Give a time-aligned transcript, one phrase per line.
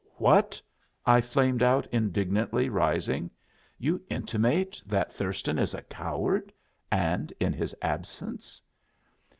[0.15, 0.59] "What!"
[1.05, 3.29] I flamed out, indignantly rising;
[3.77, 6.51] "you intimate that Thurston is a coward
[6.91, 8.63] and in his absence?"